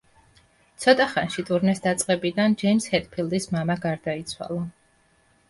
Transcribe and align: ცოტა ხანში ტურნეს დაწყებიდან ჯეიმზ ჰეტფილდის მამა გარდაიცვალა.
ცოტა 0.85 1.05
ხანში 1.11 1.45
ტურნეს 1.49 1.81
დაწყებიდან 1.83 2.57
ჯეიმზ 2.63 2.89
ჰეტფილდის 2.95 3.47
მამა 3.59 3.77
გარდაიცვალა. 3.87 4.61